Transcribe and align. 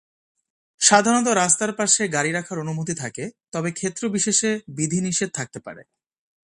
সাধারণত 0.81 1.27
রাস্তার 1.33 1.71
পাশে 1.73 2.03
গাড়ি 2.07 2.31
রাখার 2.31 2.57
অনুমতি 2.59 2.93
থাকে, 2.93 3.25
তবে 3.51 3.69
ক্ষেত্রবিশেষে 3.71 4.51
বিধিনিষেধ 4.77 5.29
থাকতে 5.33 5.59
পারে। 5.59 5.81